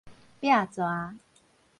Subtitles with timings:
[0.39, 0.83] 壁蛇